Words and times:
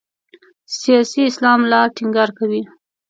سیاسي 0.79 1.21
اسلام 1.29 1.59
لا 1.71 1.81
ټینګار 1.95 2.29
کوي. 2.37 2.61